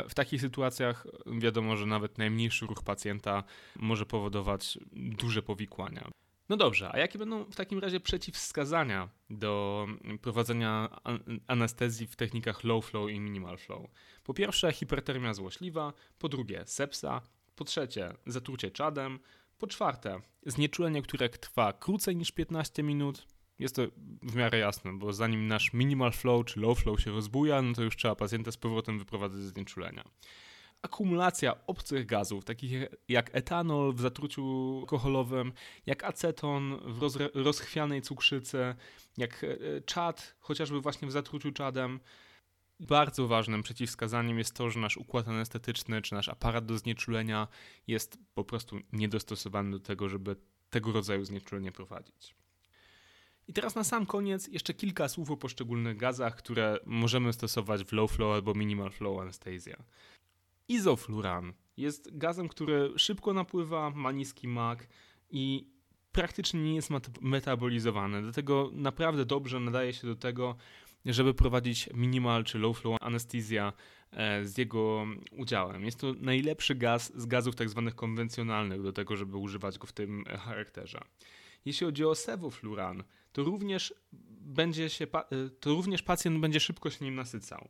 w 0.08 0.14
takich 0.14 0.40
sytuacjach 0.40 1.06
wiadomo, 1.26 1.76
że 1.76 1.86
nawet 1.86 2.18
najmniejszy 2.18 2.66
ruch 2.66 2.82
pacjenta 2.82 3.44
może 3.76 4.06
powodować 4.06 4.78
duże 4.92 5.42
powikłania. 5.42 6.08
No 6.48 6.56
dobrze, 6.56 6.92
a 6.92 6.98
jakie 6.98 7.18
będą 7.18 7.44
w 7.44 7.56
takim 7.56 7.78
razie 7.78 8.00
przeciwwskazania 8.00 9.08
do 9.30 9.86
prowadzenia 10.22 11.00
anestezji 11.46 12.06
w 12.06 12.16
technikach 12.16 12.64
low 12.64 12.86
flow 12.86 13.10
i 13.10 13.20
minimal 13.20 13.58
flow? 13.58 13.86
Po 14.24 14.34
pierwsze, 14.34 14.72
hipertermia 14.72 15.34
złośliwa, 15.34 15.92
po 16.18 16.28
drugie, 16.28 16.62
sepsa, 16.66 17.22
po 17.56 17.64
trzecie, 17.64 18.14
zatrucie 18.26 18.70
czadem, 18.70 19.18
po 19.58 19.66
czwarte, 19.66 20.20
znieczulenie, 20.46 21.02
które 21.02 21.28
trwa 21.28 21.72
krócej 21.72 22.16
niż 22.16 22.32
15 22.32 22.82
minut. 22.82 23.26
Jest 23.58 23.76
to 23.76 23.82
w 24.22 24.34
miarę 24.34 24.58
jasne, 24.58 24.98
bo 24.98 25.12
zanim 25.12 25.48
nasz 25.48 25.72
minimal 25.72 26.12
flow 26.12 26.46
czy 26.46 26.60
low 26.60 26.78
flow 26.78 27.00
się 27.00 27.10
rozbuja, 27.10 27.62
no 27.62 27.74
to 27.74 27.82
już 27.82 27.96
trzeba 27.96 28.14
pacjenta 28.14 28.52
z 28.52 28.56
powrotem 28.56 28.98
wyprowadzać 28.98 29.40
ze 29.40 29.48
znieczulenia 29.48 30.04
akumulacja 30.82 31.66
obcych 31.66 32.06
gazów, 32.06 32.44
takich 32.44 32.72
jak 33.08 33.30
etanol 33.36 33.94
w 33.94 34.00
zatruciu 34.00 34.76
alkoholowym, 34.80 35.52
jak 35.86 36.04
aceton 36.04 36.80
w 36.84 37.18
rozchwianej 37.34 38.02
cukrzycy, 38.02 38.74
jak 39.16 39.44
e, 39.44 39.80
czad, 39.80 40.36
chociażby 40.40 40.80
właśnie 40.80 41.08
w 41.08 41.12
zatruciu 41.12 41.52
czadem. 41.52 42.00
Bardzo 42.80 43.28
ważnym 43.28 43.62
przeciwwskazaniem 43.62 44.38
jest 44.38 44.54
to, 44.54 44.70
że 44.70 44.80
nasz 44.80 44.96
układ 44.96 45.28
anestetyczny 45.28 46.02
czy 46.02 46.14
nasz 46.14 46.28
aparat 46.28 46.66
do 46.66 46.78
znieczulenia 46.78 47.48
jest 47.86 48.18
po 48.34 48.44
prostu 48.44 48.78
niedostosowany 48.92 49.70
do 49.70 49.80
tego, 49.80 50.08
żeby 50.08 50.36
tego 50.70 50.92
rodzaju 50.92 51.24
znieczulenie 51.24 51.72
prowadzić. 51.72 52.34
I 53.48 53.52
teraz 53.52 53.74
na 53.74 53.84
sam 53.84 54.06
koniec 54.06 54.48
jeszcze 54.48 54.74
kilka 54.74 55.08
słów 55.08 55.30
o 55.30 55.36
poszczególnych 55.36 55.96
gazach, 55.96 56.36
które 56.36 56.78
możemy 56.86 57.32
stosować 57.32 57.84
w 57.84 57.92
low 57.92 58.12
flow 58.12 58.34
albo 58.34 58.54
minimal 58.54 58.90
flow 58.90 59.20
anestezja. 59.20 59.76
Izofluran 60.68 61.52
jest 61.76 62.18
gazem, 62.18 62.48
który 62.48 62.92
szybko 62.96 63.32
napływa, 63.32 63.90
ma 63.90 64.12
niski 64.12 64.48
mak 64.48 64.88
i 65.30 65.70
praktycznie 66.12 66.60
nie 66.60 66.74
jest 66.74 66.90
metabolizowany. 67.20 68.22
Dlatego 68.22 68.70
naprawdę 68.72 69.24
dobrze 69.24 69.60
nadaje 69.60 69.92
się 69.92 70.06
do 70.06 70.16
tego, 70.16 70.56
żeby 71.04 71.34
prowadzić 71.34 71.88
minimal 71.94 72.44
czy 72.44 72.58
low 72.58 72.78
flow 72.78 72.96
anestezja 73.00 73.72
e, 74.10 74.44
z 74.44 74.58
jego 74.58 75.06
udziałem. 75.32 75.84
Jest 75.84 76.00
to 76.00 76.14
najlepszy 76.20 76.74
gaz 76.74 77.12
z 77.16 77.26
gazów 77.26 77.56
tak 77.56 77.68
zwanych 77.68 77.94
konwencjonalnych 77.94 78.82
do 78.82 78.92
tego, 78.92 79.16
żeby 79.16 79.36
używać 79.36 79.78
go 79.78 79.86
w 79.86 79.92
tym 79.92 80.24
charakterze. 80.24 81.00
Jeśli 81.64 81.86
chodzi 81.86 82.04
o 82.04 82.14
sevofluran, 82.14 83.04
to 83.32 83.42
również 83.42 83.94
będzie 84.40 84.88
się, 84.88 85.04
e, 85.04 85.50
to 85.60 85.70
również 85.70 86.02
pacjent 86.02 86.40
będzie 86.40 86.60
szybko 86.60 86.90
się 86.90 87.04
nim 87.04 87.14
nasycał. 87.14 87.68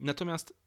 Natomiast 0.00 0.63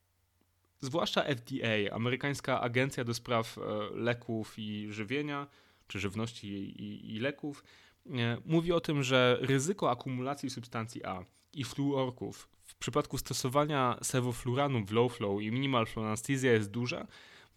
zwłaszcza 0.79 1.24
FDA, 1.24 1.96
amerykańska 1.96 2.62
agencja 2.62 3.03
do 3.03 3.13
spraw 3.13 3.57
e, 3.57 3.62
leków 3.96 4.53
i 4.57 4.88
żywienia, 4.89 5.48
czy 5.88 6.00
żywności 6.00 6.48
i, 6.48 7.15
i 7.15 7.19
leków, 7.19 7.63
e, 8.05 8.38
mówi 8.46 8.72
o 8.72 8.79
tym, 8.79 9.03
że 9.03 9.38
ryzyko 9.41 9.91
akumulacji 9.91 10.50
substancji 10.50 11.05
A 11.05 11.25
i 11.53 11.63
fluorków 11.63 12.50
w 12.65 12.75
przypadku 12.75 13.17
stosowania 13.17 13.98
sevofluranu 14.01 14.86
w 14.86 14.91
low 14.91 15.17
flow 15.17 15.41
i 15.41 15.51
minimal 15.51 15.86
flow 15.86 16.05
anesthesia 16.05 16.51
jest 16.51 16.72
duże, 16.72 17.07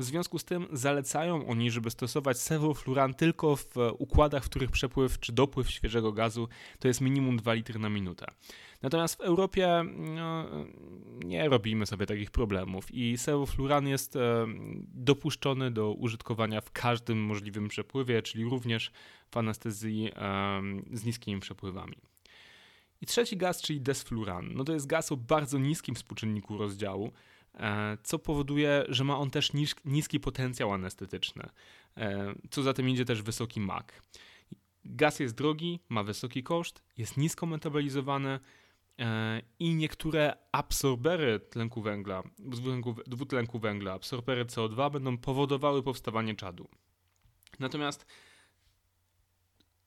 w 0.00 0.04
związku 0.04 0.38
z 0.38 0.44
tym 0.44 0.66
zalecają 0.72 1.46
oni, 1.46 1.70
żeby 1.70 1.90
stosować 1.90 2.38
sevofluran 2.38 3.14
tylko 3.14 3.56
w 3.56 3.74
układach, 3.98 4.44
w 4.44 4.48
których 4.48 4.70
przepływ 4.70 5.20
czy 5.20 5.32
dopływ 5.32 5.70
świeżego 5.70 6.12
gazu 6.12 6.48
to 6.78 6.88
jest 6.88 7.00
minimum 7.00 7.36
2 7.36 7.54
litry 7.54 7.78
na 7.78 7.88
minutę. 7.88 8.26
Natomiast 8.82 9.16
w 9.16 9.20
Europie 9.20 9.84
no, 9.96 10.46
nie 11.24 11.48
robimy 11.48 11.86
sobie 11.86 12.06
takich 12.06 12.30
problemów 12.30 12.94
i 12.94 13.18
sevofluran 13.18 13.88
jest 13.88 14.16
e, 14.16 14.46
dopuszczony 14.94 15.70
do 15.70 15.92
użytkowania 15.92 16.60
w 16.60 16.70
każdym 16.70 17.18
możliwym 17.18 17.68
przepływie, 17.68 18.22
czyli 18.22 18.44
również 18.44 18.92
w 19.30 19.36
anestezji 19.36 20.10
e, 20.16 20.62
z 20.92 21.04
niskimi 21.04 21.40
przepływami. 21.40 21.96
I 23.00 23.06
trzeci 23.06 23.36
gaz, 23.36 23.62
czyli 23.62 23.80
desfluran. 23.80 24.54
No 24.54 24.64
to 24.64 24.72
jest 24.72 24.86
gaz 24.86 25.12
o 25.12 25.16
bardzo 25.16 25.58
niskim 25.58 25.94
współczynniku 25.94 26.58
rozdziału, 26.58 27.12
co 28.02 28.18
powoduje, 28.18 28.84
że 28.88 29.04
ma 29.04 29.18
on 29.18 29.30
też 29.30 29.50
niski 29.84 30.20
potencjał 30.20 30.72
anestetyczny, 30.72 31.48
e, 31.96 32.34
co 32.50 32.62
za 32.62 32.72
tym 32.72 32.88
idzie 32.88 33.04
też 33.04 33.22
wysoki 33.22 33.60
mak. 33.60 34.02
Gaz 34.84 35.20
jest 35.20 35.34
drogi, 35.34 35.80
ma 35.88 36.02
wysoki 36.02 36.42
koszt, 36.42 36.82
jest 36.96 37.16
nisko 37.16 37.46
metabolizowany 37.46 38.40
e, 38.98 39.42
i 39.58 39.74
niektóre 39.74 40.36
absorbery 40.52 41.40
tlenku 41.40 41.82
węgla, 41.82 42.22
dwutlenku 43.06 43.58
węgla, 43.58 43.92
absorbery 43.92 44.44
CO2 44.44 44.90
będą 44.90 45.18
powodowały 45.18 45.82
powstawanie 45.82 46.34
czadu. 46.34 46.68
Natomiast 47.58 48.06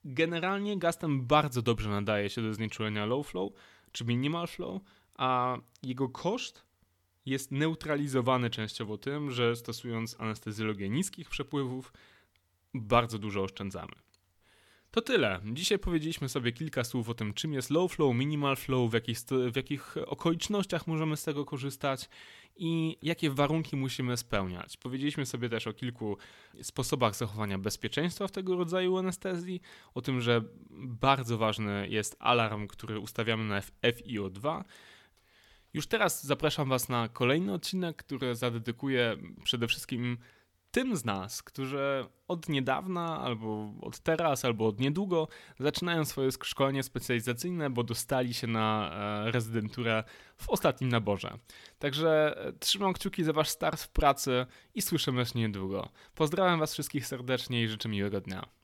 generalnie 0.04 0.78
gaz 0.78 0.98
ten 0.98 1.26
bardzo 1.26 1.62
dobrze 1.62 1.90
nadaje 1.90 2.30
się 2.30 2.42
do 2.42 2.54
znieczulenia 2.54 3.06
low 3.06 3.26
flow 3.26 3.52
czy 3.92 4.04
minimal 4.04 4.46
flow, 4.46 4.82
a 5.14 5.56
jego 5.82 6.08
koszt 6.08 6.64
jest 7.26 7.50
neutralizowany 7.50 8.50
częściowo 8.50 8.98
tym, 8.98 9.30
że 9.30 9.56
stosując 9.56 10.20
anestezjologię 10.20 10.90
niskich 10.90 11.28
przepływów, 11.28 11.92
bardzo 12.74 13.18
dużo 13.18 13.42
oszczędzamy. 13.42 13.92
To 14.94 15.02
tyle. 15.02 15.40
Dzisiaj 15.52 15.78
powiedzieliśmy 15.78 16.28
sobie 16.28 16.52
kilka 16.52 16.84
słów 16.84 17.08
o 17.08 17.14
tym, 17.14 17.34
czym 17.34 17.52
jest 17.52 17.70
low 17.70 17.92
flow, 17.92 18.16
minimal 18.16 18.56
flow, 18.56 18.90
w 18.90 18.94
jakich, 18.94 19.18
w 19.52 19.56
jakich 19.56 19.96
okolicznościach 20.06 20.86
możemy 20.86 21.16
z 21.16 21.22
tego 21.22 21.44
korzystać 21.44 22.08
i 22.56 22.98
jakie 23.02 23.30
warunki 23.30 23.76
musimy 23.76 24.16
spełniać. 24.16 24.76
Powiedzieliśmy 24.76 25.26
sobie 25.26 25.48
też 25.48 25.66
o 25.66 25.72
kilku 25.72 26.16
sposobach 26.62 27.14
zachowania 27.16 27.58
bezpieczeństwa 27.58 28.28
w 28.28 28.30
tego 28.30 28.56
rodzaju 28.56 28.96
anestezji, 28.96 29.60
o 29.94 30.02
tym, 30.02 30.20
że 30.20 30.42
bardzo 30.70 31.38
ważny 31.38 31.88
jest 31.88 32.16
alarm, 32.18 32.66
który 32.66 32.98
ustawiamy 32.98 33.44
na 33.44 33.60
FiO2 33.82 34.64
już 35.74 35.86
teraz 35.86 36.24
zapraszam 36.24 36.68
Was 36.68 36.88
na 36.88 37.08
kolejny 37.08 37.52
odcinek, 37.52 37.96
który 37.96 38.34
zadedykuję 38.34 39.16
przede 39.44 39.66
wszystkim 39.68 40.18
tym 40.74 40.96
z 40.96 41.04
nas, 41.04 41.42
którzy 41.42 42.06
od 42.28 42.48
niedawna, 42.48 43.20
albo 43.20 43.74
od 43.80 43.98
teraz, 44.00 44.44
albo 44.44 44.66
od 44.66 44.80
niedługo 44.80 45.28
zaczynają 45.58 46.04
swoje 46.04 46.30
szkolenie 46.42 46.82
specjalizacyjne, 46.82 47.70
bo 47.70 47.82
dostali 47.82 48.34
się 48.34 48.46
na 48.46 48.90
e, 49.26 49.30
rezydenturę 49.30 50.04
w 50.36 50.48
ostatnim 50.50 50.90
naborze. 50.90 51.38
Także 51.78 52.38
e, 52.46 52.52
trzymam 52.52 52.92
kciuki 52.92 53.24
za 53.24 53.32
Wasz 53.32 53.48
start 53.48 53.80
w 53.80 53.88
pracy 53.88 54.46
i 54.74 54.82
słyszymy 54.82 55.26
się 55.26 55.38
niedługo. 55.38 55.88
Pozdrawiam 56.14 56.60
Was 56.60 56.72
wszystkich 56.72 57.06
serdecznie 57.06 57.62
i 57.62 57.68
życzę 57.68 57.88
miłego 57.88 58.20
dnia. 58.20 58.63